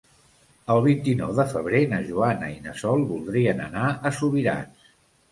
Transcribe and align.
El 0.75 0.79
vint-i-nou 0.85 1.33
de 1.39 1.43
febrer 1.51 1.81
na 1.91 1.99
Joana 2.07 2.49
i 2.53 2.55
na 2.67 2.73
Sol 2.83 3.03
voldrien 3.11 3.61
anar 3.67 3.85
a 3.91 4.13
Subirats. 4.21 4.89